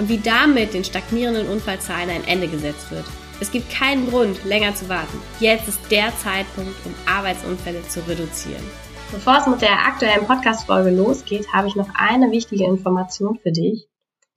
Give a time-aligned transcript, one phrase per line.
[0.00, 3.04] und wie damit den stagnierenden Unfallzahlen ein Ende gesetzt wird.
[3.38, 5.18] Es gibt keinen Grund, länger zu warten.
[5.40, 8.64] Jetzt ist der Zeitpunkt, um Arbeitsunfälle zu reduzieren.
[9.12, 13.88] Bevor es mit der aktuellen Podcast-Folge losgeht, habe ich noch eine wichtige Information für dich.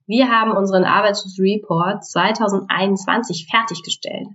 [0.06, 4.28] Wir haben unseren Arbeitsschutzreport 2021 fertiggestellt.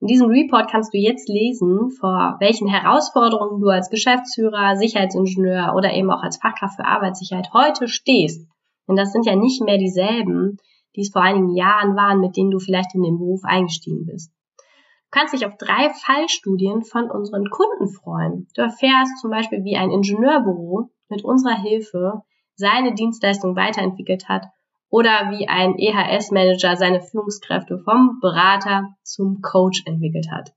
[0.00, 5.92] In diesem Report kannst du jetzt lesen, vor welchen Herausforderungen du als Geschäftsführer, Sicherheitsingenieur oder
[5.92, 8.48] eben auch als Fachkraft für Arbeitssicherheit heute stehst
[8.88, 10.58] denn das sind ja nicht mehr dieselben,
[10.96, 14.32] die es vor einigen Jahren waren, mit denen du vielleicht in den Beruf eingestiegen bist.
[14.58, 18.48] Du kannst dich auf drei Fallstudien von unseren Kunden freuen.
[18.54, 22.22] Du erfährst zum Beispiel, wie ein Ingenieurbüro mit unserer Hilfe
[22.56, 24.46] seine Dienstleistung weiterentwickelt hat
[24.88, 30.52] oder wie ein EHS-Manager seine Führungskräfte vom Berater zum Coach entwickelt hat.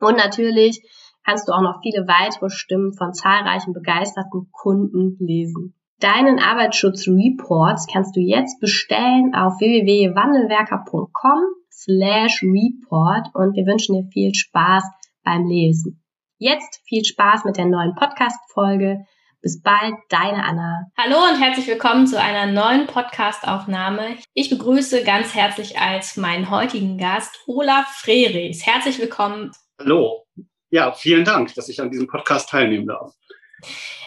[0.00, 0.82] Und natürlich
[1.24, 5.74] kannst du auch noch viele weitere Stimmen von zahlreichen begeisterten Kunden lesen.
[6.00, 11.38] Deinen Arbeitsschutzreports kannst du jetzt bestellen auf www.wandelwerker.com
[11.70, 14.82] slash report und wir wünschen dir viel Spaß
[15.22, 16.02] beim Lesen.
[16.38, 19.04] Jetzt viel Spaß mit der neuen Podcast-Folge.
[19.40, 20.86] Bis bald, deine Anna.
[20.98, 24.16] Hallo und herzlich willkommen zu einer neuen Podcast-Aufnahme.
[24.32, 28.66] Ich begrüße ganz herzlich als meinen heutigen Gast Olaf Frerichs.
[28.66, 29.52] Herzlich willkommen.
[29.78, 30.26] Hallo.
[30.70, 33.14] Ja, vielen Dank, dass ich an diesem Podcast teilnehmen darf.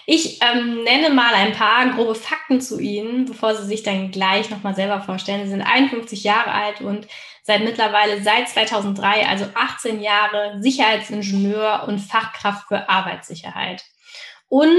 [0.09, 4.49] Ich ähm, nenne mal ein paar grobe Fakten zu Ihnen, bevor Sie sich dann gleich
[4.49, 5.43] nochmal selber vorstellen.
[5.43, 7.07] Sie sind 51 Jahre alt und
[7.43, 13.83] seit mittlerweile seit 2003, also 18 Jahre, Sicherheitsingenieur und Fachkraft für Arbeitssicherheit.
[14.47, 14.69] Und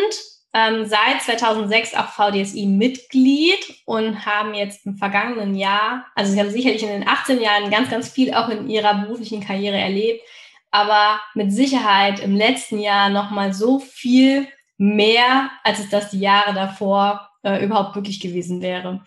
[0.54, 6.82] ähm, seit 2006 auch VDSI-Mitglied und haben jetzt im vergangenen Jahr, also Sie haben sicherlich
[6.82, 10.22] in den 18 Jahren ganz, ganz viel auch in Ihrer beruflichen Karriere erlebt,
[10.70, 16.54] aber mit Sicherheit im letzten Jahr nochmal so viel mehr, als es das die Jahre
[16.54, 19.02] davor äh, überhaupt wirklich gewesen wäre.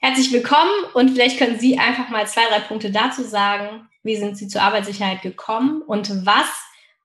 [0.00, 3.88] Herzlich willkommen und vielleicht können Sie einfach mal zwei, drei Punkte dazu sagen.
[4.02, 6.50] Wie sind Sie zur Arbeitssicherheit gekommen und was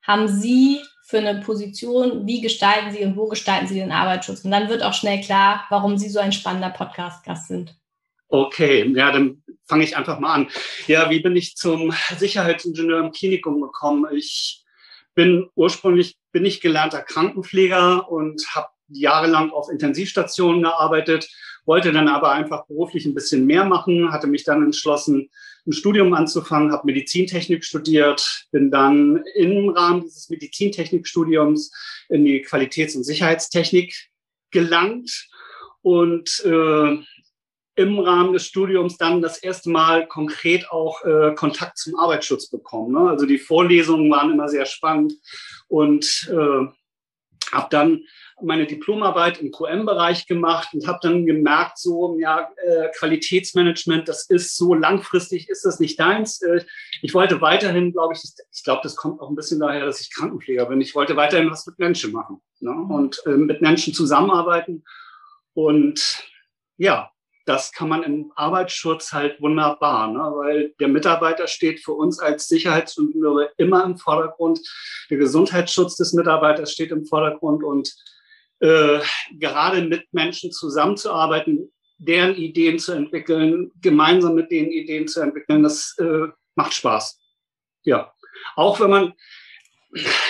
[0.01, 2.25] haben Sie für eine Position?
[2.25, 4.44] Wie gestalten Sie und wo gestalten Sie den Arbeitsschutz?
[4.44, 7.78] Und dann wird auch schnell klar, warum Sie so ein spannender Podcast-Gast sind.
[8.29, 10.49] Okay, ja, dann fange ich einfach mal an.
[10.88, 14.07] Ja, wie bin ich zum Sicherheitsingenieur im Klinikum gekommen?
[14.11, 14.63] Ich
[15.13, 21.27] bin ursprünglich bin ich gelernter Krankenpfleger und habe jahrelang auf Intensivstationen gearbeitet,
[21.65, 25.31] wollte dann aber einfach beruflich ein bisschen mehr machen, hatte mich dann entschlossen,
[25.65, 31.71] ein Studium anzufangen, habe Medizintechnik studiert, bin dann im Rahmen dieses Medizintechnikstudiums
[32.09, 33.95] in die Qualitäts- und Sicherheitstechnik
[34.51, 35.27] gelangt
[35.81, 36.97] und äh,
[37.77, 42.91] im Rahmen des Studiums dann das erste Mal konkret auch äh, Kontakt zum Arbeitsschutz bekommen.
[42.91, 43.09] Ne?
[43.09, 45.13] Also die Vorlesungen waren immer sehr spannend
[45.67, 46.66] und äh,
[47.53, 48.03] habe dann
[48.41, 54.57] meine Diplomarbeit im QM-Bereich gemacht und habe dann gemerkt, so ja äh, Qualitätsmanagement, das ist
[54.57, 56.41] so langfristig, ist das nicht deins.
[56.41, 56.66] Äh,
[57.03, 60.13] ich wollte weiterhin, glaube ich, ich glaube, das kommt auch ein bisschen daher, dass ich
[60.13, 60.81] Krankenpfleger bin.
[60.81, 62.71] Ich wollte weiterhin was mit Menschen machen ne?
[62.71, 64.83] und äh, mit Menschen zusammenarbeiten
[65.53, 66.23] und
[66.77, 67.11] ja,
[67.47, 70.19] das kann man im Arbeitsschutz halt wunderbar, ne?
[70.19, 74.59] weil der Mitarbeiter steht für uns als Sicherheitsingenieure immer im Vordergrund.
[75.09, 77.96] Der Gesundheitsschutz des Mitarbeiters steht im Vordergrund und
[78.59, 79.00] äh,
[79.40, 85.96] gerade mit Menschen zusammenzuarbeiten, deren Ideen zu entwickeln, gemeinsam mit den Ideen zu entwickeln, das
[86.00, 87.18] äh, macht Spaß.
[87.84, 88.14] Ja,
[88.58, 89.14] auch wenn man,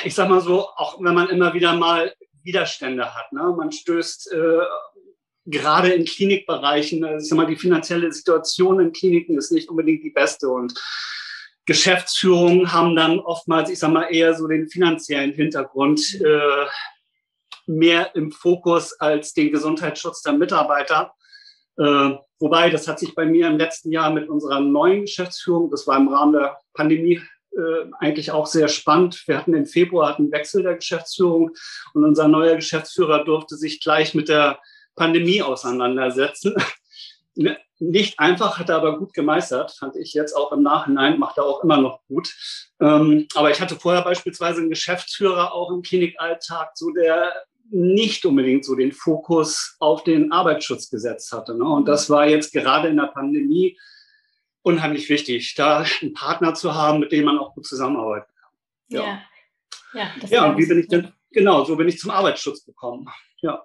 [0.03, 2.13] ich sag mal so, auch wenn man immer wieder mal
[2.43, 3.33] Widerstände hat.
[3.33, 3.41] Ne?
[3.57, 4.59] Man stößt äh,
[5.47, 10.03] gerade in Klinikbereichen, also ich sag mal, die finanzielle Situation in Kliniken ist nicht unbedingt
[10.03, 10.73] die beste und
[11.65, 16.65] Geschäftsführungen haben dann oftmals, ich sag mal, eher so den finanziellen Hintergrund äh,
[17.65, 21.13] mehr im Fokus als den Gesundheitsschutz der Mitarbeiter.
[21.77, 25.85] Äh, wobei, das hat sich bei mir im letzten Jahr mit unserer neuen Geschäftsführung, das
[25.87, 29.23] war im Rahmen der Pandemie, äh, eigentlich auch sehr spannend.
[29.27, 31.51] Wir hatten im Februar einen Wechsel der Geschäftsführung
[31.93, 34.59] und unser neuer Geschäftsführer durfte sich gleich mit der
[34.97, 36.55] Pandemie auseinandersetzen.
[37.39, 41.37] Ne, nicht einfach, hat er aber gut gemeistert, fand ich jetzt auch im Nachhinein, macht
[41.37, 42.33] er auch immer noch gut.
[42.79, 47.31] Ähm, aber ich hatte vorher beispielsweise einen Geschäftsführer auch im Klinikalltag, so der
[47.69, 51.55] nicht unbedingt so den Fokus auf den Arbeitsschutz gesetzt hatte.
[51.55, 51.63] Ne?
[51.63, 53.77] Und das war jetzt gerade in der Pandemie
[54.63, 58.51] unheimlich wichtig, da einen Partner zu haben, mit dem man auch gut zusammenarbeiten kann.
[58.87, 59.21] Ja.
[59.93, 63.07] Ja, ja, ja und wie bin ich denn, genau, so bin ich zum Arbeitsschutz gekommen.
[63.41, 63.63] Ja.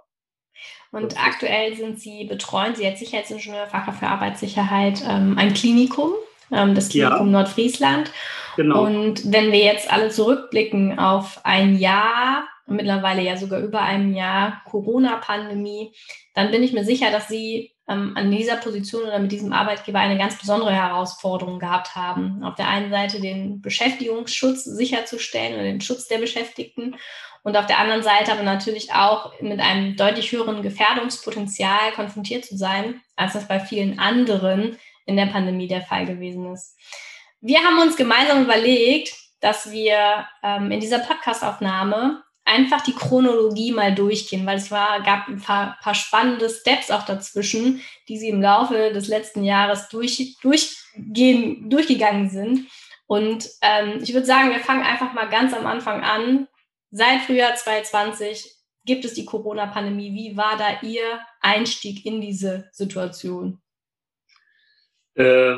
[0.93, 6.13] Und aktuell sind Sie, betreuen Sie als Sicherheitsingenieur, Fachkraft für Arbeitssicherheit, ähm, ein Klinikum,
[6.53, 7.33] ähm, das Klinikum ja.
[7.33, 8.11] Nordfriesland.
[8.57, 8.85] Genau.
[8.85, 14.63] Und wenn wir jetzt alle zurückblicken auf ein Jahr, mittlerweile ja sogar über einem Jahr
[14.71, 15.93] Corona-Pandemie,
[16.35, 19.99] dann bin ich mir sicher, dass Sie ähm, an dieser Position oder mit diesem Arbeitgeber
[19.99, 22.43] eine ganz besondere Herausforderung gehabt haben.
[22.45, 26.97] Auf der einen Seite den Beschäftigungsschutz sicherzustellen oder den Schutz der Beschäftigten
[27.43, 32.57] und auf der anderen Seite aber natürlich auch mit einem deutlich höheren Gefährdungspotenzial konfrontiert zu
[32.57, 36.77] sein, als das bei vielen anderen in der Pandemie der Fall gewesen ist.
[37.41, 43.95] Wir haben uns gemeinsam überlegt, dass wir ähm, in dieser Podcastaufnahme einfach die Chronologie mal
[43.95, 48.43] durchgehen, weil es war, gab ein paar, paar spannende Steps auch dazwischen, die sie im
[48.43, 52.69] Laufe des letzten Jahres durch, durchgehen, durchgegangen sind.
[53.07, 56.49] Und ähm, ich würde sagen, wir fangen einfach mal ganz am Anfang an.
[56.95, 58.55] Seit Frühjahr 2020
[58.85, 60.13] gibt es die Corona-Pandemie.
[60.13, 63.63] Wie war da Ihr Einstieg in diese Situation?
[65.15, 65.55] Äh,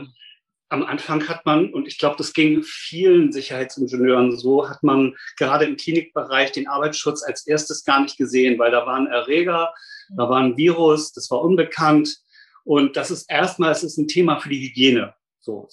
[0.68, 5.64] am Anfang hat man, und ich glaube, das ging vielen Sicherheitsingenieuren so, hat man gerade
[5.64, 9.74] im Klinikbereich den Arbeitsschutz als erstes gar nicht gesehen, weil da war ein Erreger,
[10.16, 12.16] da war ein Virus, das war unbekannt.
[12.62, 15.14] Und das ist erstmal, es ist ein Thema für die Hygiene.
[15.40, 15.68] So.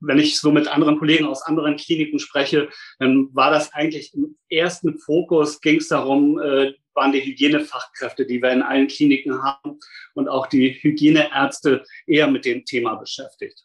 [0.00, 2.68] Wenn ich so mit anderen Kollegen aus anderen Kliniken spreche,
[2.98, 8.42] dann war das eigentlich im ersten Fokus, ging es darum, äh, waren die Hygienefachkräfte, die
[8.42, 9.78] wir in allen Kliniken haben
[10.14, 13.64] und auch die Hygieneärzte eher mit dem Thema beschäftigt.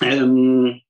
[0.00, 0.80] Ähm,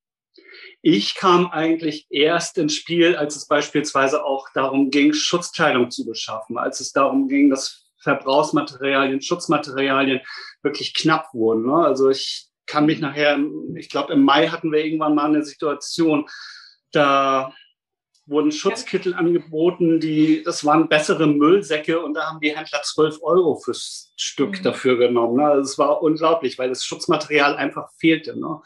[0.82, 6.58] ich kam eigentlich erst ins Spiel, als es beispielsweise auch darum ging, Schutzkleidung zu beschaffen,
[6.58, 10.20] als es darum ging, dass Verbrauchsmaterialien, Schutzmaterialien
[10.62, 11.66] wirklich knapp wurden.
[11.66, 11.74] Ne?
[11.74, 13.38] Also ich kann mich nachher,
[13.76, 16.28] ich glaube im Mai hatten wir irgendwann mal eine Situation,
[16.92, 17.52] da
[18.26, 23.56] wurden Schutzkittel angeboten, die, das waren bessere Müllsäcke und da haben die Händler 12 Euro
[23.56, 24.62] fürs Stück mhm.
[24.64, 25.36] dafür genommen.
[25.36, 25.44] Ne?
[25.44, 28.38] Also es war unglaublich, weil das Schutzmaterial einfach fehlte.
[28.38, 28.60] Ne?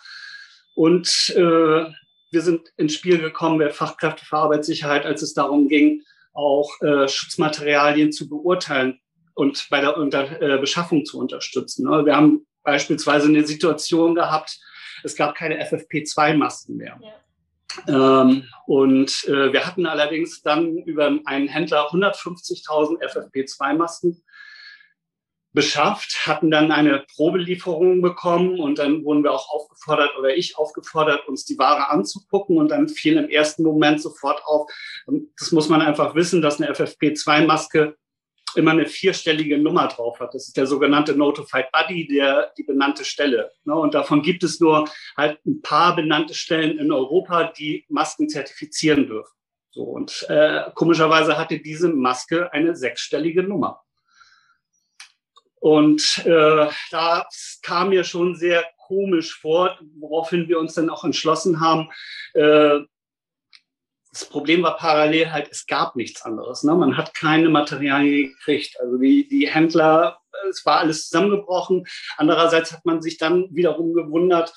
[0.74, 1.84] Und äh,
[2.30, 7.06] wir sind ins Spiel gekommen bei Fachkräfte für Arbeitssicherheit, als es darum ging, auch äh,
[7.06, 8.98] Schutzmaterialien zu beurteilen
[9.34, 11.88] und bei der unter, äh, Beschaffung zu unterstützen.
[11.88, 12.06] Ne?
[12.06, 14.58] Wir haben beispielsweise eine Situation gehabt,
[15.02, 17.00] es gab keine FFP2-Masken mehr.
[17.00, 18.22] Ja.
[18.22, 24.22] Ähm, und äh, wir hatten allerdings dann über einen Händler 150.000 FFP2-Masken
[25.52, 31.26] beschafft, hatten dann eine Probelieferung bekommen und dann wurden wir auch aufgefordert oder ich aufgefordert,
[31.26, 34.70] uns die Ware anzugucken und dann fiel im ersten Moment sofort auf,
[35.38, 37.96] das muss man einfach wissen, dass eine FFP2-Maske
[38.54, 40.34] immer eine vierstellige Nummer drauf hat.
[40.34, 43.50] Das ist der sogenannte Notified Buddy, der, die benannte Stelle.
[43.64, 43.74] Ne?
[43.74, 49.06] Und davon gibt es nur halt ein paar benannte Stellen in Europa, die Masken zertifizieren
[49.06, 49.34] dürfen.
[49.72, 53.82] So, und äh, komischerweise hatte diese Maske eine sechsstellige Nummer.
[55.60, 57.26] Und äh, da
[57.62, 61.90] kam mir schon sehr komisch vor, woraufhin wir uns dann auch entschlossen haben.
[62.34, 62.80] Äh,
[64.20, 66.62] das Problem war parallel halt, es gab nichts anderes.
[66.62, 66.74] Ne?
[66.74, 68.78] Man hat keine Materialien gekriegt.
[68.78, 70.20] Also die, die Händler,
[70.50, 71.86] es war alles zusammengebrochen.
[72.18, 74.52] Andererseits hat man sich dann wiederum gewundert,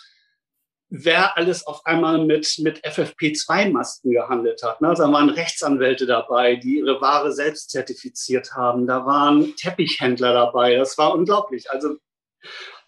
[0.90, 4.82] wer alles auf einmal mit, mit FFP2-Masken gehandelt hat.
[4.82, 4.94] Ne?
[4.98, 8.86] Da waren Rechtsanwälte dabei, die ihre Ware selbst zertifiziert haben.
[8.86, 10.76] Da waren Teppichhändler dabei.
[10.76, 11.72] Das war unglaublich.
[11.72, 11.96] Also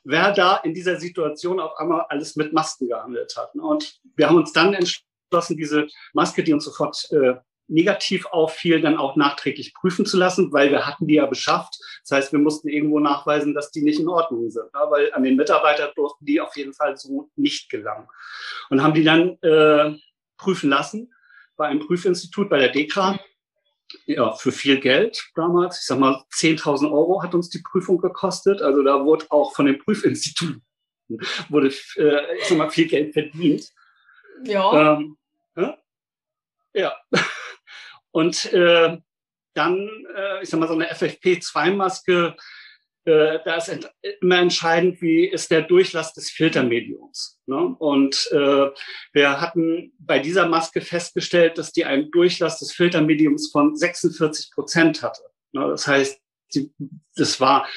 [0.04, 3.56] wer da in dieser Situation auf einmal alles mit Masken gehandelt hat.
[3.56, 3.64] Ne?
[3.64, 5.06] Und wir haben uns dann entschlossen,
[5.50, 7.36] diese Maske, die uns sofort äh,
[7.68, 11.78] negativ auffiel, dann auch nachträglich prüfen zu lassen, weil wir hatten die ja beschafft.
[12.04, 14.80] Das heißt, wir mussten irgendwo nachweisen, dass die nicht in Ordnung sind, ne?
[14.90, 18.08] weil an den Mitarbeiter durften die auf jeden Fall so nicht gelangen.
[18.70, 19.98] Und haben die dann äh,
[20.38, 21.14] prüfen lassen
[21.56, 23.20] bei einem Prüfinstitut, bei der DEKRA,
[24.06, 25.80] ja, für viel Geld damals.
[25.80, 28.62] Ich sag mal, 10.000 Euro hat uns die Prüfung gekostet.
[28.62, 30.60] Also da wurde auch von dem Prüfinstitut
[31.50, 33.70] wurde, äh, ich sag mal, viel Geld verdient.
[34.44, 34.98] Ja.
[34.98, 35.18] Ähm,
[36.74, 36.96] ja.
[38.12, 38.98] Und äh,
[39.56, 42.36] dann, äh, ich sag mal, so eine FFP2-Maske,
[43.06, 43.90] äh, da ist ent
[44.22, 47.40] immer entscheidend, wie ist der Durchlass des Filtermediums.
[47.46, 47.58] Ne?
[47.58, 48.70] Und äh,
[49.14, 55.04] wir hatten bei dieser Maske festgestellt, dass die einen Durchlass des Filtermediums von 46 Prozent
[55.04, 55.22] hatte.
[55.52, 55.68] Ne?
[55.68, 56.20] Das heißt,
[56.54, 56.72] die,
[57.16, 57.68] das war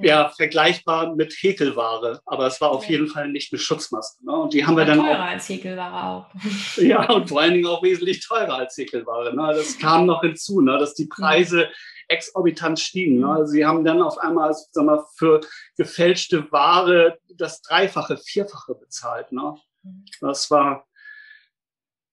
[0.00, 4.24] ja, vergleichbar mit Häkelware, aber es war auf jeden Fall nicht eine Schutzmaske.
[4.24, 4.32] Ne?
[4.32, 6.26] Und die haben wir dann teurer auch, als Häkelware auch.
[6.76, 9.34] ja, und vor allen Dingen auch wesentlich teurer als Häkelware.
[9.34, 9.54] Ne?
[9.54, 10.78] Das kam noch hinzu, ne?
[10.78, 11.68] dass die Preise
[12.08, 13.20] exorbitant stiegen.
[13.20, 13.28] Ne?
[13.28, 15.40] Also sie haben dann auf einmal sag mal, für
[15.76, 19.32] gefälschte Ware das Dreifache, Vierfache bezahlt.
[19.32, 19.56] Ne?
[20.20, 20.86] Das war,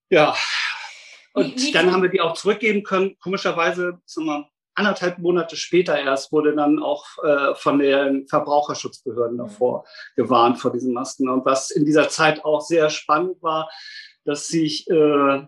[0.10, 0.36] ja.
[1.34, 3.18] Und dann haben wir die auch zurückgeben können.
[3.20, 9.86] Komischerweise, sag mal, anderthalb Monate später erst wurde dann auch äh, von den Verbraucherschutzbehörden davor
[10.16, 11.30] gewarnt vor diesen Masken.
[11.30, 13.70] Und was in dieser Zeit auch sehr spannend war,
[14.26, 15.44] dass sich äh,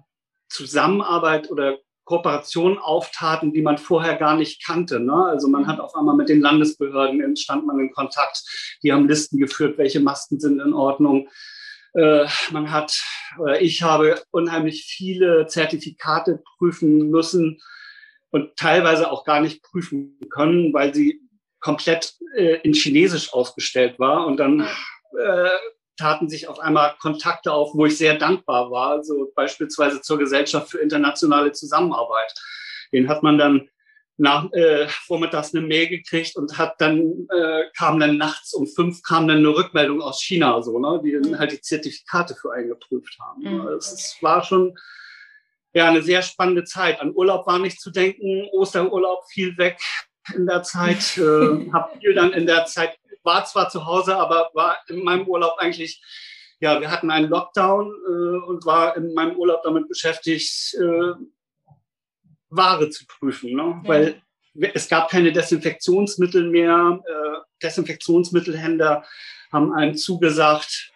[0.50, 5.00] Zusammenarbeit oder Kooperationen auftaten, die man vorher gar nicht kannte.
[5.00, 5.26] Ne?
[5.26, 8.44] Also man hat auf einmal mit den Landesbehörden entstand man in Kontakt.
[8.84, 11.30] Die haben Listen geführt, welche Masken sind in Ordnung.
[11.94, 13.02] Äh, man hat,
[13.60, 17.60] ich habe unheimlich viele Zertifikate prüfen müssen
[18.36, 21.22] und teilweise auch gar nicht prüfen können, weil sie
[21.62, 24.28] komplett äh, in Chinesisch ausgestellt war.
[24.28, 25.50] Und dann äh,
[25.96, 30.70] taten sich auf einmal Kontakte auf, wo ich sehr dankbar war, so beispielsweise zur Gesellschaft
[30.70, 32.34] für internationale Zusammenarbeit.
[32.92, 33.70] Den hat man dann
[34.18, 39.02] nach, äh, vormittags eine Mail gekriegt und hat dann äh, kam dann nachts um fünf
[39.02, 42.70] kam dann eine Rückmeldung aus China so ne die dann halt die Zertifikate für einen
[42.70, 43.68] geprüft haben mhm.
[43.74, 44.74] es war schon
[45.76, 49.80] ja eine sehr spannende Zeit an Urlaub war nicht zu denken Osterurlaub fiel weg
[50.34, 54.52] in der Zeit äh, habe viel dann in der Zeit war zwar zu Hause, aber
[54.54, 56.02] war in meinem Urlaub eigentlich,
[56.60, 61.14] ja, wir hatten einen Lockdown äh, und war in meinem Urlaub damit beschäftigt, äh,
[62.50, 63.82] Ware zu prüfen, ne?
[63.84, 63.90] Ja.
[63.90, 64.22] weil
[64.74, 67.02] es gab keine Desinfektionsmittel mehr.
[67.06, 69.04] Äh, Desinfektionsmittelhändler
[69.52, 70.94] haben einem zugesagt,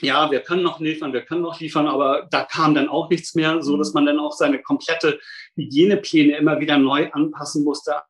[0.00, 3.34] ja, wir können noch liefern, wir können noch liefern, aber da kam dann auch nichts
[3.34, 5.18] mehr, so dass man dann auch seine komplette
[5.54, 8.02] Hygienepläne immer wieder neu anpassen musste,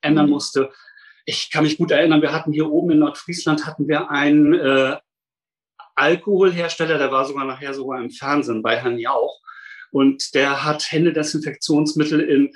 [0.00, 0.32] ändern mhm.
[0.32, 0.70] musste
[1.24, 4.96] ich kann mich gut erinnern, wir hatten hier oben in Nordfriesland hatten wir einen äh,
[5.94, 9.40] Alkoholhersteller, der war sogar nachher sogar im Fernsehen bei Herrn Jauch.
[9.90, 12.52] Und der hat Händedesinfektionsmittel in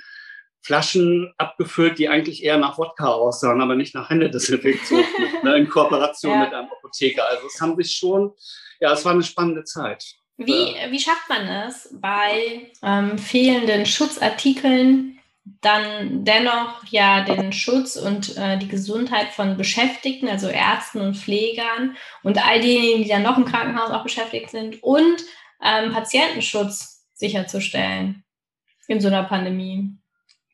[0.61, 6.33] Flaschen abgefüllt, die eigentlich eher nach Wodka aussahen, aber nicht nach Händedesinfektionsmittel, ne, in Kooperation
[6.33, 6.39] ja.
[6.45, 7.27] mit einem Apotheker.
[7.27, 8.33] Also es haben sich schon,
[8.79, 10.05] ja, es war eine spannende Zeit.
[10.37, 15.19] Wie, wie schafft man es bei ähm, fehlenden Schutzartikeln
[15.61, 21.97] dann dennoch ja den Schutz und äh, die Gesundheit von Beschäftigten, also Ärzten und Pflegern
[22.23, 25.23] und all diejenigen, die dann noch im Krankenhaus auch beschäftigt sind und
[25.63, 28.23] ähm, Patientenschutz sicherzustellen
[28.87, 29.98] in so einer Pandemie.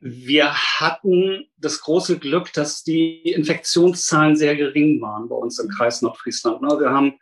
[0.08, 6.04] Wir hatten das große Glück, dass die Infektionszahlen sehr gering waren bei uns im Kreis
[6.04, 6.62] Nordfriesland.
[6.62, 6.68] Ne?
[6.80, 7.18] Wir haben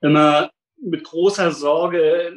[0.00, 0.50] immer
[0.82, 2.36] mit großer Sorge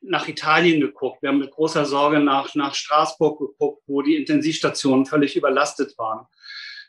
[0.00, 1.20] nach Italien geguckt.
[1.20, 6.26] Wir haben mit großer Sorge nach, nach Straßburg geguckt, wo die Intensivstationen völlig überlastet waren.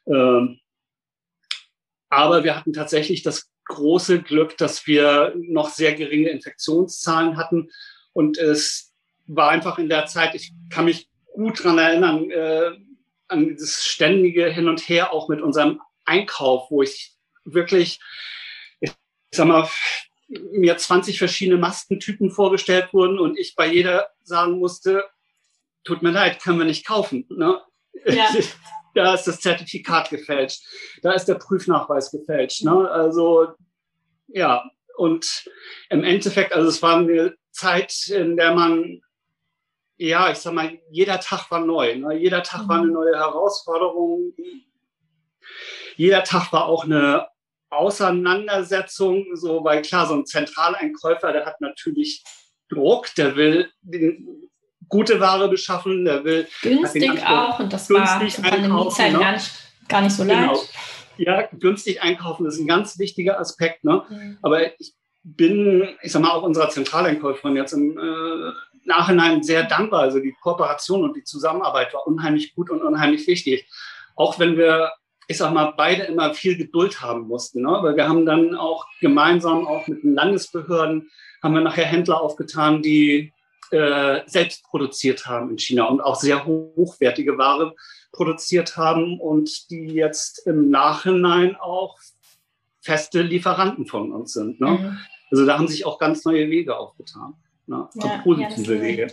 [0.07, 0.61] Ähm,
[2.07, 7.69] aber wir hatten tatsächlich das große Glück, dass wir noch sehr geringe Infektionszahlen hatten.
[8.13, 8.93] Und es
[9.27, 12.71] war einfach in der Zeit, ich kann mich gut dran erinnern, äh,
[13.27, 17.99] an dieses ständige Hin und Her auch mit unserem Einkauf, wo ich wirklich,
[18.79, 18.91] ich
[19.33, 19.69] sag mal,
[20.27, 25.05] mir 20 verschiedene Maskentypen vorgestellt wurden und ich bei jeder sagen musste,
[25.83, 27.25] tut mir leid, können wir nicht kaufen.
[27.29, 27.61] Ne?
[28.05, 28.29] Ja.
[28.93, 30.63] da ist das Zertifikat gefälscht,
[31.01, 32.63] da ist der Prüfnachweis gefälscht.
[32.63, 32.89] Ne?
[32.89, 33.47] Also
[34.27, 34.63] ja,
[34.95, 35.49] und
[35.89, 39.01] im Endeffekt, also es war eine Zeit, in der man,
[40.07, 41.95] ja, ich sag mal, jeder Tag war neu.
[41.95, 42.17] Ne?
[42.17, 42.69] Jeder Tag mhm.
[42.69, 42.93] war eine mhm.
[42.93, 44.33] neue Herausforderung.
[45.95, 47.27] Jeder Tag war auch eine
[47.69, 52.23] Auseinandersetzung, so, weil klar, so ein Zentraleinkäufer, der hat natürlich
[52.67, 54.49] Druck, der will den,
[54.89, 59.19] gute Ware beschaffen, der will günstig auch und das war zur Pandemiezeit ne?
[59.19, 59.51] gar, nicht,
[59.87, 60.53] gar nicht so genau.
[60.53, 60.73] leicht.
[61.17, 63.83] Ja, günstig einkaufen ist ein ganz wichtiger Aspekt.
[63.83, 64.03] Ne?
[64.09, 64.39] Mhm.
[64.41, 64.93] Aber ich
[65.23, 68.51] bin, ich sag mal, auch unserer Zentraleinkäuferin jetzt im äh,
[68.85, 70.01] Nachhinein sehr dankbar.
[70.01, 73.67] Also die Kooperation und die Zusammenarbeit war unheimlich gut und unheimlich wichtig.
[74.15, 74.91] Auch wenn wir
[75.31, 77.61] ich sag mal, beide immer viel Geduld haben mussten.
[77.61, 77.79] Ne?
[77.81, 81.09] Weil wir haben dann auch gemeinsam, auch mit den Landesbehörden,
[81.41, 83.33] haben wir nachher Händler aufgetan, die
[83.71, 87.73] äh, selbst produziert haben in China und auch sehr hochwertige Ware
[88.11, 91.97] produziert haben und die jetzt im Nachhinein auch
[92.81, 94.59] feste Lieferanten von uns sind.
[94.59, 94.67] Ne?
[94.67, 94.97] Mhm.
[95.31, 97.35] Also da haben sich auch ganz neue Wege aufgetan.
[97.67, 97.87] Ne?
[97.95, 99.07] Ja, positive ja, Wege.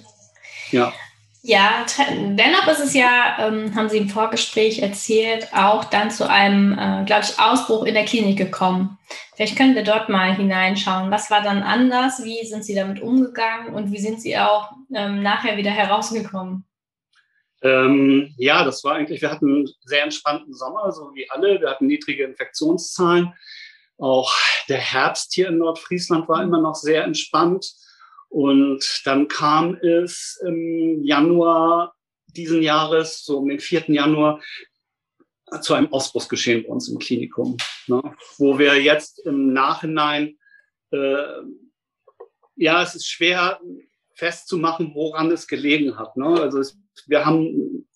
[0.71, 0.93] Ja.
[1.43, 6.73] Ja, dennoch ist es ja, ähm, haben Sie im Vorgespräch erzählt, auch dann zu einem,
[6.73, 8.99] äh, glaube ich, Ausbruch in der Klinik gekommen.
[9.37, 11.13] Vielleicht können wir dort mal hineinschauen.
[11.13, 12.25] Was war dann anders?
[12.25, 16.65] Wie sind Sie damit umgegangen und wie sind Sie auch ähm, nachher wieder herausgekommen?
[17.63, 21.61] Ähm, ja, das war eigentlich, wir hatten einen sehr entspannten Sommer, so wie alle.
[21.61, 23.33] Wir hatten niedrige Infektionszahlen.
[23.97, 24.33] Auch
[24.69, 27.73] der Herbst hier in Nordfriesland war immer noch sehr entspannt.
[28.29, 31.95] Und dann kam es im Januar
[32.37, 33.85] diesen Jahres, so um den 4.
[33.89, 34.41] Januar,
[35.63, 37.57] zu einem Ausbruchsgeschehen bei uns im Klinikum,
[37.87, 38.03] ne?
[38.37, 40.37] wo wir jetzt im Nachhinein,
[40.91, 41.43] äh,
[42.57, 43.61] ja, es ist schwer
[44.15, 46.17] festzumachen, woran es gelegen hat.
[46.17, 46.27] Ne?
[46.27, 47.89] Also es, wir haben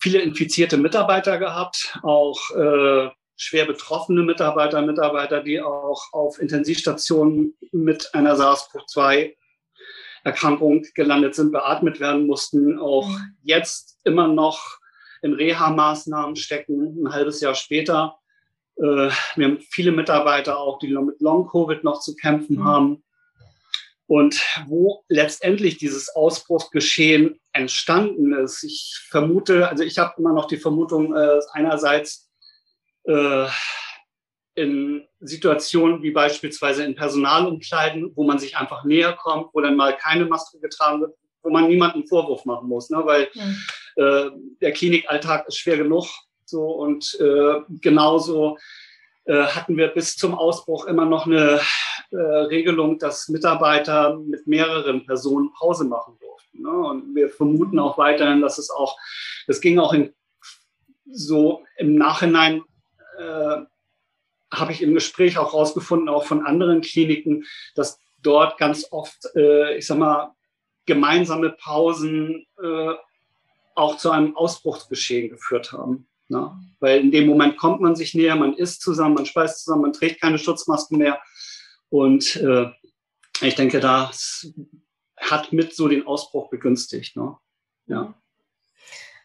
[0.00, 3.08] viele infizierte Mitarbeiter gehabt, auch äh,
[3.40, 9.34] schwer betroffene Mitarbeiter, Mitarbeiter, die auch auf Intensivstationen mit einer SARS-CoV-2
[10.24, 13.38] Erkrankung gelandet sind, beatmet werden mussten, auch mhm.
[13.42, 14.78] jetzt immer noch
[15.22, 18.18] in Reha-Maßnahmen stecken, ein halbes Jahr später.
[18.76, 22.64] Äh, wir haben viele Mitarbeiter auch, die mit Long-Covid noch zu kämpfen mhm.
[22.64, 23.04] haben.
[24.06, 30.58] Und wo letztendlich dieses Ausbruchsgeschehen entstanden ist, ich vermute, also ich habe immer noch die
[30.58, 32.29] Vermutung, äh, einerseits
[33.10, 33.48] äh,
[34.54, 39.96] in Situationen wie beispielsweise in Personalumkleiden, wo man sich einfach näher kommt, wo dann mal
[39.96, 43.00] keine Maske getragen wird, wo man niemanden Vorwurf machen muss, ne?
[43.04, 43.56] weil mhm.
[43.96, 46.06] äh, der Klinikalltag ist schwer genug.
[46.44, 48.58] So und äh, genauso
[49.24, 51.60] äh, hatten wir bis zum Ausbruch immer noch eine
[52.10, 56.62] äh, Regelung, dass Mitarbeiter mit mehreren Personen Pause machen durften.
[56.62, 56.70] Ne?
[56.70, 58.98] Und wir vermuten auch weiterhin, dass es auch,
[59.46, 60.12] das ging auch in,
[61.12, 62.62] so im Nachhinein
[63.20, 63.66] äh,
[64.52, 69.76] habe ich im Gespräch auch rausgefunden, auch von anderen Kliniken, dass dort ganz oft, äh,
[69.76, 70.34] ich sag mal,
[70.86, 72.94] gemeinsame Pausen äh,
[73.74, 76.08] auch zu einem Ausbruchsgeschehen geführt haben.
[76.28, 76.52] Ne?
[76.80, 79.92] Weil in dem Moment kommt man sich näher, man isst zusammen, man speist zusammen, man
[79.92, 81.20] trägt keine Schutzmasken mehr.
[81.88, 82.70] Und äh,
[83.40, 84.52] ich denke, das
[85.16, 87.16] hat mit so den Ausbruch begünstigt.
[87.16, 87.36] Ne?
[87.86, 88.14] Ja.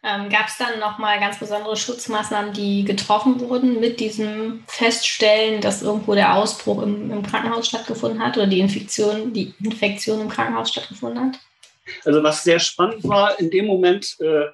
[0.05, 5.81] Ähm, Gab es dann nochmal ganz besondere Schutzmaßnahmen, die getroffen wurden mit diesem Feststellen, dass
[5.81, 10.69] irgendwo der Ausbruch im, im Krankenhaus stattgefunden hat oder die Infektion, die Infektion im Krankenhaus
[10.69, 11.39] stattgefunden hat?
[12.03, 14.45] Also was sehr spannend war, in dem Moment äh,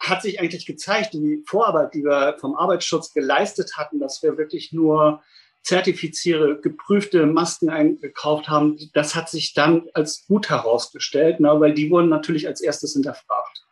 [0.00, 4.72] hat sich eigentlich gezeigt, die Vorarbeit, die wir vom Arbeitsschutz geleistet hatten, dass wir wirklich
[4.72, 5.22] nur
[5.62, 11.90] zertifiziere, geprüfte Masken eingekauft haben, das hat sich dann als gut herausgestellt, na, weil die
[11.90, 13.63] wurden natürlich als erstes hinterfragt.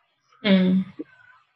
[0.43, 0.85] Mhm.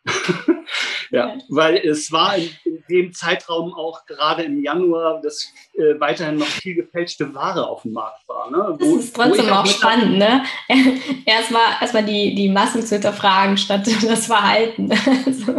[1.11, 6.37] ja, weil es war in, in, dem Zeitraum auch gerade im Januar, dass äh, weiterhin
[6.37, 8.49] noch viel gefälschte Ware auf dem Markt war.
[8.49, 8.77] Ne?
[8.79, 10.43] Wo, das ist trotzdem auch spannend, ne?
[11.25, 14.89] Erstmal erst die, die Massen zu hinterfragen, statt das Verhalten.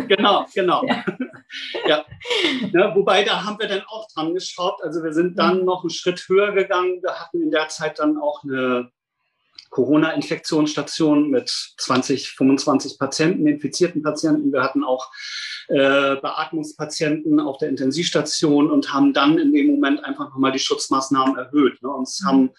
[0.08, 0.82] genau, genau.
[0.86, 1.04] Ja.
[1.86, 2.04] ja.
[2.72, 2.96] ja.
[2.96, 4.82] Wobei, da haben wir dann auch dran geschraubt.
[4.82, 5.64] Also wir sind dann mhm.
[5.64, 7.02] noch einen Schritt höher gegangen.
[7.02, 8.90] Wir hatten in der Zeit dann auch eine
[9.70, 14.52] Corona-Infektionsstation mit 20, 25 Patienten, infizierten Patienten.
[14.52, 15.10] Wir hatten auch
[15.68, 21.36] äh, Beatmungspatienten auf der Intensivstation und haben dann in dem Moment einfach nochmal die Schutzmaßnahmen
[21.36, 21.82] erhöht.
[21.82, 21.90] Ne?
[21.90, 22.26] Uns mhm.
[22.26, 22.50] haben,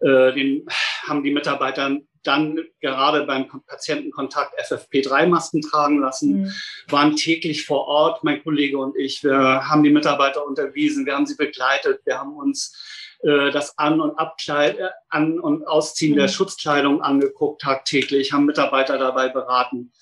[0.00, 0.66] äh, den,
[1.06, 6.52] haben die Mitarbeiter dann gerade beim Patientenkontakt FFP3-Masken tragen lassen, mhm.
[6.88, 9.22] waren täglich vor Ort, mein Kollege und ich.
[9.22, 14.00] Wir haben die Mitarbeiter unterwiesen, wir haben sie begleitet, wir haben uns äh, das An-
[14.00, 16.18] und Abkleid, äh, An- und Ausziehen mhm.
[16.18, 19.92] der Schutzkleidung angeguckt tagtäglich, haben Mitarbeiter dabei beraten.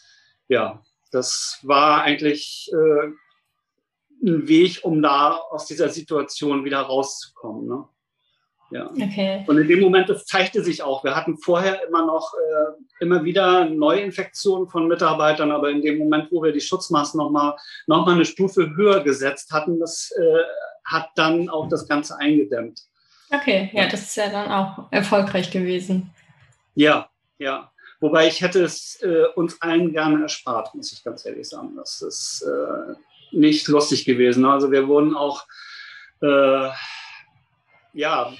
[0.48, 0.82] Ja,
[1.12, 3.12] das war eigentlich äh,
[4.24, 7.68] ein Weg, um da aus dieser Situation wieder rauszukommen.
[7.68, 7.88] Ne?
[8.72, 8.90] Ja.
[8.90, 9.44] Okay.
[9.46, 11.04] Und in dem Moment, das zeigte sich auch.
[11.04, 16.32] Wir hatten vorher immer noch äh, immer wieder Neuinfektionen von Mitarbeitern, aber in dem Moment,
[16.32, 17.54] wo wir die Schutzmaßen nochmal
[17.86, 20.42] noch mal eine Stufe höher gesetzt hatten, das äh,
[20.84, 22.80] hat dann auch das Ganze eingedämmt.
[23.32, 26.10] Okay, ja, das ist ja dann auch erfolgreich gewesen.
[26.74, 27.70] Ja, ja.
[28.00, 31.76] Wobei ich hätte es äh, uns allen gerne erspart, muss ich ganz ehrlich sagen.
[31.76, 32.94] Das ist äh,
[33.30, 34.44] nicht lustig gewesen.
[34.44, 35.46] Also wir wurden auch,
[36.20, 36.68] äh,
[37.94, 38.32] ja,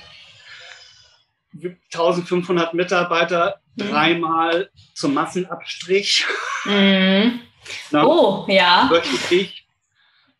[1.54, 3.88] 1500 Mitarbeiter mhm.
[3.88, 6.26] dreimal zum Massenabstrich.
[6.64, 7.40] Mhm.
[7.90, 8.88] Na, oh, ja.
[8.90, 9.66] Wöchentlich.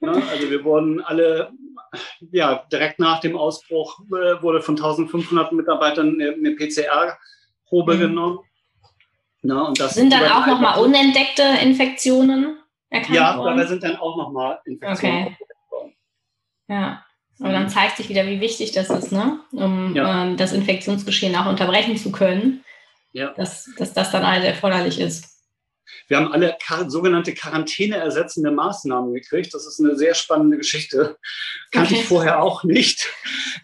[0.00, 0.22] Ne?
[0.30, 1.52] Also wir wurden alle
[2.30, 8.00] ja, direkt nach dem Ausbruch äh, wurde von 1500 Mitarbeitern eine, eine PCR-Probe mhm.
[8.00, 8.38] genommen.
[9.42, 12.58] Na, und das sind dann auch nochmal unentdeckte Infektionen
[12.90, 13.58] erkannt ja, worden?
[13.58, 15.26] Ja, da sind dann auch nochmal Infektionen.
[15.26, 15.96] Okay.
[16.68, 17.04] Ja,
[17.40, 19.40] aber dann zeigt sich wieder, wie wichtig das ist, ne?
[19.52, 20.24] um ja.
[20.24, 22.64] ähm, das Infektionsgeschehen auch unterbrechen zu können,
[23.12, 23.32] ja.
[23.32, 25.31] dass, dass das dann alles erforderlich ist.
[26.08, 26.56] Wir haben alle
[26.88, 29.54] sogenannte quarantäneersetzende Maßnahmen gekriegt.
[29.54, 31.18] Das ist eine sehr spannende Geschichte.
[31.70, 32.02] Kannte okay.
[32.02, 33.08] ich vorher auch nicht.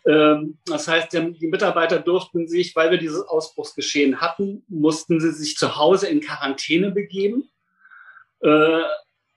[0.06, 5.56] Ähm, das heißt, die Mitarbeiter durften sich, weil wir dieses Ausbruchsgeschehen hatten, mussten sie sich
[5.56, 7.50] zu Hause in Quarantäne begeben.
[8.40, 8.82] Äh,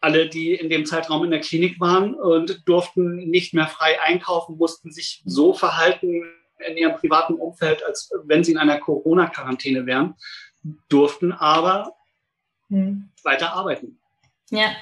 [0.02, 4.58] alle, die in dem Zeitraum in der Klinik waren und durften nicht mehr frei einkaufen,
[4.58, 6.24] mussten sich so verhalten
[6.68, 10.16] in ihrem privaten Umfeld, als wenn sie in einer Corona-Quarantäne wären,
[10.90, 11.94] durften aber
[12.72, 13.10] hm.
[13.24, 14.00] weiter arbeiten.
[14.50, 14.76] Ja,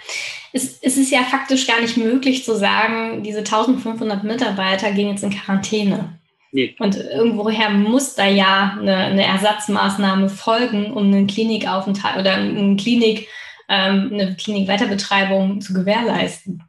[0.54, 5.24] es, es ist ja faktisch gar nicht möglich zu sagen, diese 1500 Mitarbeiter gehen jetzt
[5.24, 6.20] in Quarantäne.
[6.52, 6.76] Nee.
[6.80, 13.28] Und irgendwoher muss da ja eine, eine Ersatzmaßnahme folgen, um einen Klinikaufenthalt oder eine Klinik,
[13.68, 16.64] ähm, eine Klinikweiterbetreibung zu gewährleisten.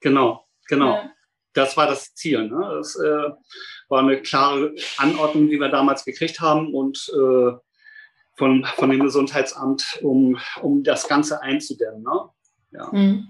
[0.00, 0.94] Genau, genau.
[0.94, 1.10] Ja.
[1.52, 2.48] Das war das Ziel.
[2.48, 2.74] Ne?
[2.76, 3.30] Das äh,
[3.88, 7.52] war eine klare Anordnung, die wir damals gekriegt haben und äh,
[8.36, 12.02] von, von dem Gesundheitsamt, um, um das Ganze einzudämmen.
[12.02, 12.28] Ne?
[12.72, 12.90] Ja.
[12.90, 13.28] Hm.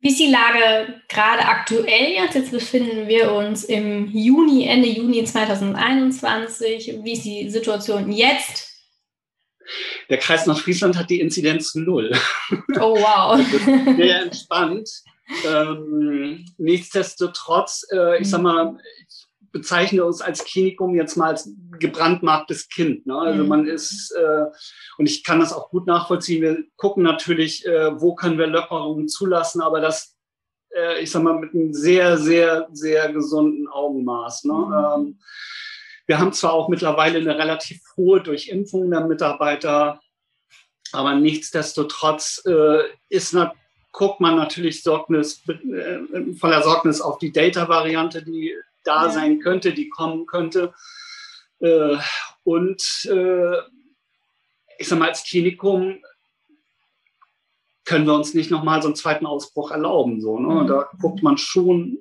[0.00, 2.34] Wie ist die Lage gerade aktuell jetzt?
[2.34, 6.98] Jetzt befinden wir uns im Juni, Ende Juni 2021.
[7.02, 8.70] Wie ist die Situation jetzt?
[10.10, 12.12] Der Kreis Nordfriesland hat die Inzidenz null.
[12.80, 13.40] Oh wow.
[13.96, 14.90] sehr entspannt.
[15.46, 18.76] Ähm, nichtsdestotrotz, äh, ich sag mal,
[19.54, 23.06] bezeichne uns als Klinikum jetzt mal als gebrandmarktes Kind.
[23.06, 23.16] Ne?
[23.16, 23.48] Also mhm.
[23.48, 24.46] man ist, äh,
[24.98, 29.08] und ich kann das auch gut nachvollziehen, wir gucken natürlich, äh, wo können wir Lockerungen
[29.08, 30.16] zulassen, aber das,
[30.74, 34.44] äh, ich sag mal, mit einem sehr, sehr, sehr gesunden Augenmaß.
[34.44, 34.52] Ne?
[34.52, 34.72] Mhm.
[34.72, 35.18] Ähm,
[36.06, 40.00] wir haben zwar auch mittlerweile eine relativ hohe Durchimpfung der Mitarbeiter,
[40.92, 43.36] aber nichtsdestotrotz äh, ist
[43.92, 48.52] guckt man natürlich Sorgnis, äh, voller Sorgnis auf die Data-Variante, die
[48.84, 49.10] da ja.
[49.10, 50.74] sein könnte, die kommen könnte.
[51.60, 51.96] Äh,
[52.44, 53.58] und äh,
[54.78, 55.98] ich sage mal, als Klinikum
[57.84, 60.20] können wir uns nicht nochmal so einen zweiten Ausbruch erlauben.
[60.20, 60.62] So, ne?
[60.62, 60.66] Mhm.
[60.66, 61.98] Da guckt man schon,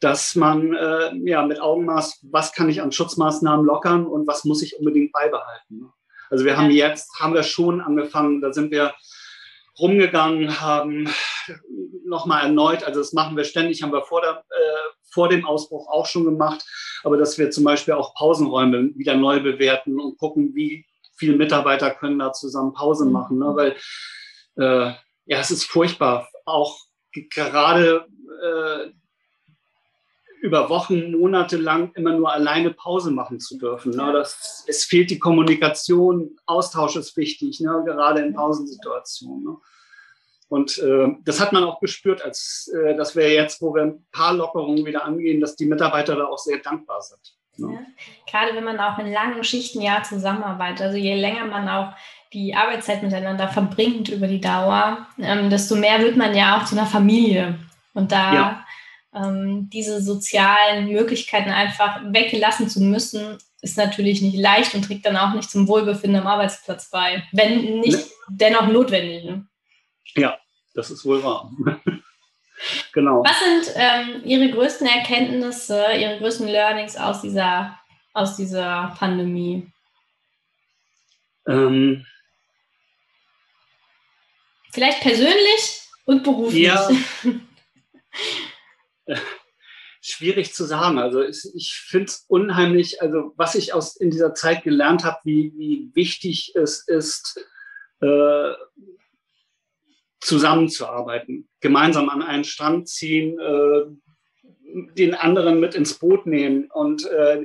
[0.00, 4.62] dass man äh, ja mit Augenmaß, was kann ich an Schutzmaßnahmen lockern und was muss
[4.62, 5.78] ich unbedingt beibehalten.
[5.78, 5.92] Ne?
[6.30, 8.94] Also wir haben jetzt, haben wir schon angefangen, da sind wir
[9.78, 11.08] rumgegangen, haben
[12.04, 15.88] nochmal erneut, also das machen wir ständig, haben wir vor, der, äh, vor dem Ausbruch
[15.88, 16.64] auch schon gemacht,
[17.02, 21.90] aber dass wir zum Beispiel auch Pausenräume wieder neu bewerten und gucken, wie viele Mitarbeiter
[21.90, 23.12] können da zusammen Pause mhm.
[23.12, 23.52] machen, ne?
[23.54, 23.76] weil
[24.56, 24.92] äh,
[25.26, 26.78] ja, es ist furchtbar, auch
[27.12, 28.06] gerade
[28.42, 28.90] äh,
[30.40, 33.92] über Wochen, Monate lang immer nur alleine Pause machen zu dürfen.
[33.92, 34.12] Ne?
[34.12, 37.82] Das, es fehlt die Kommunikation, Austausch ist wichtig, ne?
[37.84, 39.44] gerade in Pausensituationen.
[39.44, 39.56] Ne?
[40.48, 44.06] Und äh, das hat man auch gespürt, als äh, dass wir jetzt, wo wir ein
[44.12, 47.20] paar Lockerungen wieder angehen, dass die Mitarbeiter da auch sehr dankbar sind.
[47.58, 47.74] Ne?
[47.74, 47.80] Ja.
[48.30, 51.92] Gerade wenn man auch in langen Schichten ja zusammenarbeitet, also je länger man auch
[52.32, 56.76] die Arbeitszeit miteinander verbringt über die Dauer, ähm, desto mehr wird man ja auch zu
[56.76, 57.58] einer Familie.
[57.94, 58.64] Und da ja.
[59.14, 65.16] ähm, diese sozialen Möglichkeiten einfach weggelassen zu müssen, ist natürlich nicht leicht und trägt dann
[65.16, 68.04] auch nicht zum Wohlbefinden am Arbeitsplatz bei, wenn nicht ne?
[68.28, 69.24] dennoch notwendig.
[69.24, 69.46] Ne?
[70.14, 70.38] Ja,
[70.74, 71.50] das ist wohl wahr.
[72.92, 73.24] genau.
[73.24, 77.78] Was sind ähm, Ihre größten Erkenntnisse, Ihre größten Learnings aus dieser,
[78.12, 79.70] aus dieser Pandemie?
[81.46, 82.04] Ähm,
[84.70, 86.62] Vielleicht persönlich und beruflich.
[86.62, 86.88] Ja.
[90.00, 90.98] Schwierig zu sagen.
[90.98, 95.52] Also ich finde es unheimlich, also was ich aus in dieser Zeit gelernt habe, wie,
[95.56, 97.44] wie wichtig es ist,
[98.00, 98.52] äh,
[100.20, 103.84] zusammenzuarbeiten, gemeinsam an einen Strand ziehen, äh,
[104.70, 107.44] den anderen mit ins Boot nehmen und äh,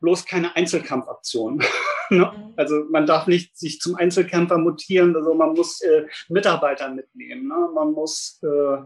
[0.00, 1.58] bloß keine Einzelkampfaktion.
[2.10, 2.32] ne?
[2.32, 2.54] Mhm.
[2.56, 7.48] Also man darf nicht sich zum Einzelkämpfer mutieren, also man muss äh, Mitarbeiter mitnehmen.
[7.48, 7.68] Ne?
[7.74, 8.82] Man muss, äh,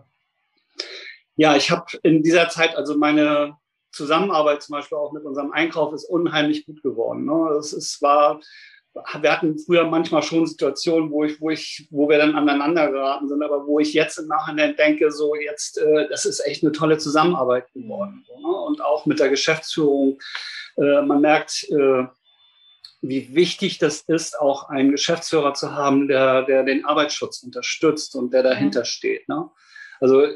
[1.37, 3.57] ja, ich habe in dieser Zeit, also meine
[3.93, 7.27] Zusammenarbeit zum Beispiel auch mit unserem Einkauf ist unheimlich gut geworden.
[7.27, 7.57] Ne?
[7.59, 8.41] Es, es war
[8.95, 13.29] wir hatten früher manchmal schon Situationen, wo ich, wo ich, wo wir dann aneinander geraten
[13.29, 16.73] sind, aber wo ich jetzt im Nachhinein denke, so jetzt, äh, das ist echt eine
[16.73, 18.25] tolle Zusammenarbeit geworden.
[18.27, 18.57] So, ne?
[18.57, 20.19] Und auch mit der Geschäftsführung.
[20.77, 22.05] Äh, man merkt, äh,
[23.03, 28.33] wie wichtig das ist, auch einen Geschäftsführer zu haben, der, der den Arbeitsschutz unterstützt und
[28.33, 28.87] der dahinter mhm.
[28.87, 29.29] steht.
[29.29, 29.51] Ne?
[30.01, 30.27] Also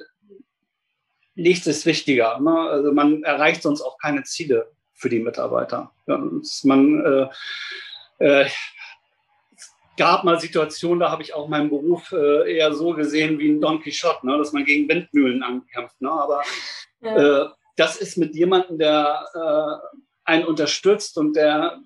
[1.35, 2.41] nichts ist wichtiger.
[2.41, 2.59] Ne?
[2.59, 5.93] Also man erreicht sonst auch keine Ziele für die Mitarbeiter.
[6.07, 6.21] Ja,
[6.65, 7.31] man
[8.19, 8.47] äh,
[9.57, 13.51] es gab mal Situationen, da habe ich auch meinen Beruf äh, eher so gesehen wie
[13.51, 16.01] ein Don Quixote, ne, dass man gegen Windmühlen ankämpft.
[16.01, 16.11] Ne?
[16.11, 16.43] Aber
[17.01, 17.45] ja.
[17.45, 21.81] äh, das ist mit jemandem, der äh, einen unterstützt und der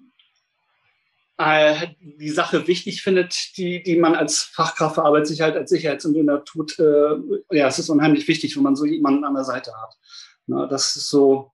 [1.39, 6.79] äh, die Sache wichtig findet, die, die man als Fachkraft für Arbeitssicherheit, als Sicherheitsingenieur tut,
[6.79, 7.17] äh,
[7.51, 9.95] ja, es ist unheimlich wichtig, wenn man so jemanden an der Seite hat.
[10.47, 11.53] Na, das ist so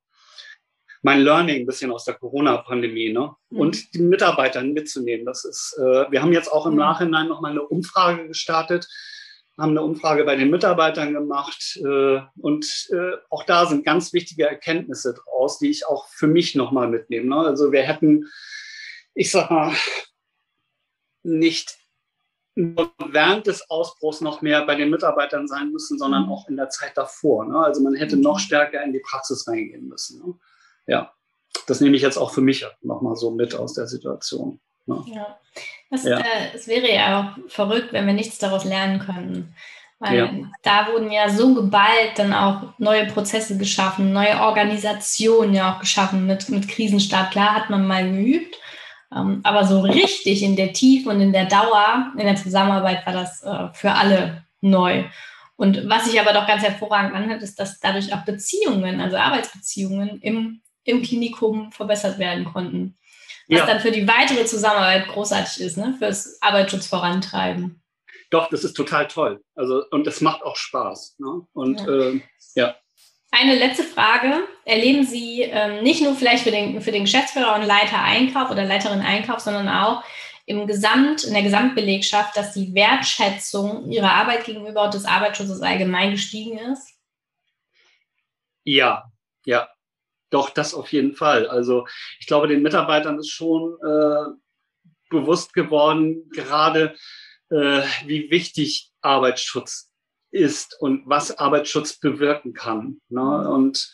[1.02, 3.32] mein Learning ein bisschen aus der Corona-Pandemie, ne?
[3.50, 3.60] Mhm.
[3.60, 5.24] Und die Mitarbeiter mitzunehmen.
[5.26, 6.78] Das ist, äh, wir haben jetzt auch im mhm.
[6.78, 8.88] Nachhinein noch mal eine Umfrage gestartet,
[9.56, 14.46] haben eine Umfrage bei den Mitarbeitern gemacht äh, und äh, auch da sind ganz wichtige
[14.46, 17.26] Erkenntnisse draus, die ich auch für mich noch mal mitnehme.
[17.26, 17.36] Ne?
[17.36, 18.26] Also wir hätten
[19.18, 19.74] ich sag mal,
[21.24, 21.76] nicht
[22.54, 26.32] nur während des Ausbruchs noch mehr bei den Mitarbeitern sein müssen, sondern mhm.
[26.32, 27.44] auch in der Zeit davor.
[27.44, 27.58] Ne?
[27.58, 30.24] Also man hätte noch stärker in die Praxis reingehen müssen.
[30.24, 30.34] Ne?
[30.88, 31.12] Ja,
[31.68, 34.58] das nehme ich jetzt auch für mich nochmal so mit aus der Situation.
[34.86, 35.04] Ne?
[35.14, 35.38] Ja,
[35.90, 36.18] das, ja.
[36.18, 39.54] Äh, es wäre ja auch verrückt, wenn wir nichts daraus lernen könnten.
[40.00, 40.30] Weil ja.
[40.62, 46.26] da wurden ja so geballt dann auch neue Prozesse geschaffen, neue Organisationen ja auch geschaffen
[46.26, 47.32] mit, mit Krisenstab.
[47.32, 48.56] Klar hat man mal geübt,
[49.14, 53.12] ähm, aber so richtig in der Tiefe und in der Dauer, in der Zusammenarbeit war
[53.12, 55.04] das äh, für alle neu.
[55.56, 60.20] Und was sich aber doch ganz hervorragend anhört, ist, dass dadurch auch Beziehungen, also Arbeitsbeziehungen
[60.20, 62.96] im, im Klinikum verbessert werden konnten.
[63.48, 63.66] Was ja.
[63.66, 65.94] dann für die weitere Zusammenarbeit großartig ist, ne?
[65.98, 67.82] fürs Arbeitsschutz vorantreiben.
[68.30, 69.42] Doch, das ist total toll.
[69.54, 71.16] Also, und es macht auch Spaß.
[71.18, 71.46] Ne?
[71.54, 71.88] Und ja.
[71.88, 72.20] Äh,
[72.54, 72.76] ja.
[73.30, 74.46] Eine letzte Frage.
[74.64, 78.64] Erleben Sie ähm, nicht nur vielleicht für den, für den Geschäftsführer und Leiter Einkauf oder
[78.64, 80.02] Leiterin Einkauf, sondern auch
[80.44, 86.12] im Gesamt, in der Gesamtbelegschaft, dass die Wertschätzung Ihrer Arbeit gegenüber und des Arbeitsschutzes allgemein
[86.12, 86.94] gestiegen ist?
[88.64, 89.10] Ja,
[89.44, 89.68] ja,
[90.30, 91.48] doch, das auf jeden Fall.
[91.48, 91.86] Also
[92.18, 94.30] ich glaube, den Mitarbeitern ist schon äh,
[95.10, 96.94] bewusst geworden, gerade
[97.50, 99.90] äh, wie wichtig Arbeitsschutz
[100.30, 103.00] ist und was Arbeitsschutz bewirken kann.
[103.08, 103.50] Ne?
[103.50, 103.90] Und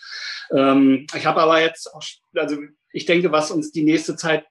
[0.51, 2.03] ähm, ich habe aber jetzt auch,
[2.35, 2.57] also
[2.93, 4.45] ich denke, was uns die nächste Zeit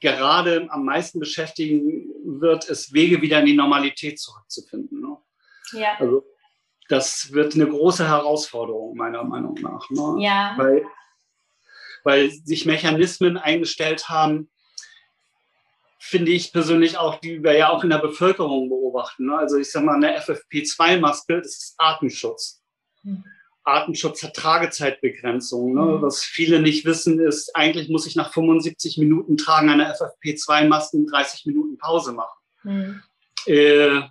[0.00, 5.00] gerade am meisten beschäftigen wird, ist Wege wieder in die Normalität zurückzufinden.
[5.00, 5.16] Ne?
[5.72, 5.96] Ja.
[5.98, 6.24] Also
[6.88, 9.88] das wird eine große Herausforderung meiner Meinung nach.
[9.90, 10.22] Ne?
[10.22, 10.54] Ja.
[10.56, 10.84] Weil,
[12.04, 14.50] weil sich Mechanismen eingestellt haben,
[15.98, 19.26] finde ich persönlich auch, die wir ja auch in der Bevölkerung beobachten.
[19.26, 19.36] Ne?
[19.38, 22.60] Also ich sage mal, eine FFP2-Maske, das ist Artenschutz.
[23.02, 23.24] Mhm.
[23.64, 25.74] Artenschutz hat Tragezeitbegrenzung.
[25.74, 25.80] Ne?
[25.80, 26.02] Mhm.
[26.02, 31.46] Was viele nicht wissen, ist, eigentlich muss ich nach 75 Minuten Tragen einer FFP2-Maske 30
[31.46, 32.38] Minuten Pause machen.
[32.64, 33.02] Mhm.
[33.46, 34.02] Äh,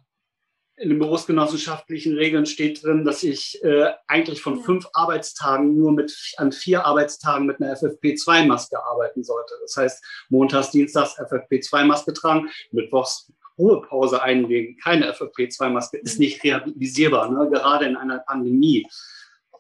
[0.82, 6.34] in den berufsgenossenschaftlichen Regeln steht drin, dass ich äh, eigentlich von fünf Arbeitstagen nur mit
[6.38, 9.54] an vier Arbeitstagen mit einer FFP2-Maske arbeiten sollte.
[9.62, 14.78] Das heißt, montags, dienstags FFP2-Maske tragen, mittwochs Ruhepause einlegen.
[14.78, 17.50] Keine FFP2-Maske ist nicht realisierbar, ne?
[17.52, 18.88] gerade in einer Pandemie.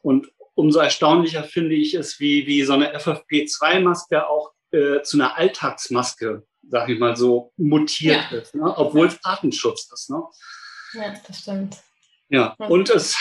[0.02, 5.38] Und umso erstaunlicher finde ich es, wie, wie so eine FFP2-Maske auch äh, zu einer
[5.38, 8.38] Alltagsmaske, sag ich mal so, mutiert ja.
[8.40, 8.74] ist, ne?
[8.76, 10.10] obwohl es Artenschutz ist.
[10.10, 10.24] Ne?
[10.94, 11.78] Ja, das stimmt.
[12.30, 13.18] Ja, und es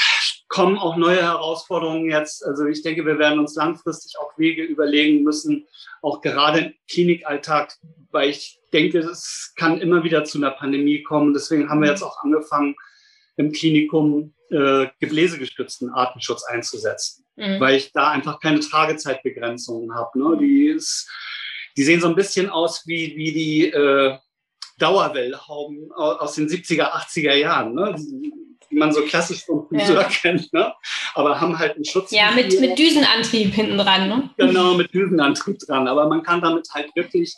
[0.51, 2.45] kommen auch neue Herausforderungen jetzt.
[2.45, 5.67] Also ich denke, wir werden uns langfristig auch Wege überlegen müssen,
[6.03, 7.75] auch gerade im Klinikalltag,
[8.11, 11.33] weil ich denke, es kann immer wieder zu einer Pandemie kommen.
[11.35, 12.75] Deswegen haben wir jetzt auch angefangen,
[13.37, 17.61] im Klinikum äh, gebläsegestützten Artenschutz einzusetzen, mhm.
[17.61, 20.19] weil ich da einfach keine Tragezeitbegrenzungen habe.
[20.19, 20.37] Ne?
[20.39, 21.09] Die, ist,
[21.77, 24.19] die sehen so ein bisschen aus wie, wie die äh,
[24.81, 27.95] Dauerwellhauben aus den 70er, 80er Jahren, ne?
[28.71, 30.09] die man so klassisch vom Friseur ja.
[30.09, 30.73] kennt, ne?
[31.15, 32.11] aber haben halt einen Schutz.
[32.11, 34.09] Ja, mit, mit Düsenantrieb hinten dran.
[34.09, 34.31] Ne?
[34.37, 35.89] Genau, mit Düsenantrieb dran.
[35.89, 37.35] Aber man kann damit halt wirklich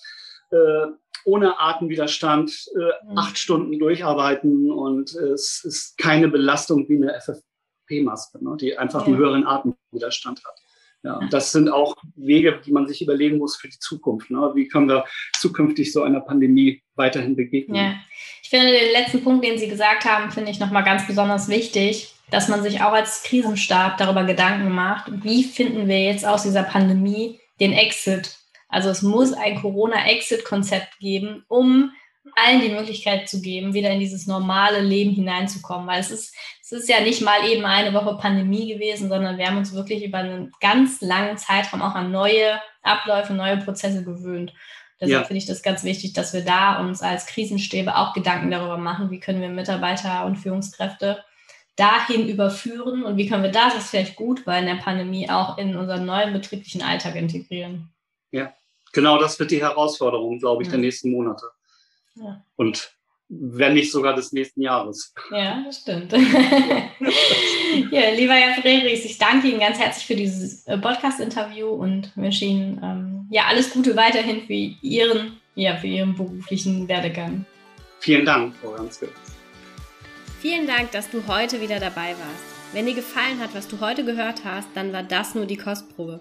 [0.50, 0.86] äh,
[1.24, 3.18] ohne Atemwiderstand äh, mhm.
[3.18, 8.56] acht Stunden durcharbeiten und es ist keine Belastung wie eine FFP-Maske, ne?
[8.60, 9.06] die einfach ja.
[9.06, 10.61] einen höheren Atemwiderstand hat.
[11.04, 14.30] Ja, das sind auch Wege, die man sich überlegen muss für die Zukunft.
[14.30, 14.52] Ne?
[14.54, 15.04] Wie können wir
[15.36, 17.76] zukünftig so einer Pandemie weiterhin begegnen?
[17.76, 17.94] Ja,
[18.40, 22.14] ich finde den letzten Punkt, den Sie gesagt haben, finde ich nochmal ganz besonders wichtig,
[22.30, 26.62] dass man sich auch als Krisenstab darüber Gedanken macht, wie finden wir jetzt aus dieser
[26.62, 28.38] Pandemie den Exit?
[28.68, 31.90] Also es muss ein Corona-Exit-Konzept geben, um
[32.36, 35.86] allen die Möglichkeit zu geben, wieder in dieses normale Leben hineinzukommen.
[35.86, 39.46] Weil es ist, es ist ja nicht mal eben eine Woche Pandemie gewesen, sondern wir
[39.46, 44.52] haben uns wirklich über einen ganz langen Zeitraum auch an neue Abläufe, neue Prozesse gewöhnt.
[45.00, 45.24] Deshalb ja.
[45.24, 49.10] finde ich das ganz wichtig, dass wir da uns als Krisenstäbe auch Gedanken darüber machen,
[49.10, 51.24] wie können wir Mitarbeiter und Führungskräfte
[51.76, 55.58] dahin überführen und wie können wir das, das vielleicht gut war in der Pandemie, auch
[55.58, 57.90] in unseren neuen betrieblichen Alltag integrieren.
[58.30, 58.52] Ja,
[58.92, 60.72] genau das wird die Herausforderung, glaube ich, ja.
[60.72, 61.46] der nächsten Monate.
[62.14, 62.44] Ja.
[62.56, 62.92] Und
[63.28, 65.14] wenn nicht sogar des nächsten Jahres.
[65.30, 66.12] Ja, das stimmt.
[67.90, 72.44] ja, lieber Herr Frerichs, ich danke Ihnen ganz herzlich für dieses äh, Podcast-Interview und wünsche
[72.44, 77.44] Ihnen ähm, ja, alles Gute weiterhin für Ihren ja, für Ihren beruflichen Werdegang.
[78.00, 79.08] Vielen Dank, Frau Ganske.
[80.40, 82.44] Vielen Dank, dass du heute wieder dabei warst.
[82.72, 86.20] Wenn dir gefallen hat, was du heute gehört hast, dann war das nur die Kostprobe.